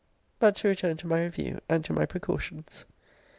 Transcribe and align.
But 0.39 0.55
to 0.55 0.67
return 0.67 0.97
to 0.97 1.05
my 1.05 1.21
review 1.23 1.59
and 1.69 1.85
to 1.85 1.93
my 1.93 2.07
precautions. 2.07 2.85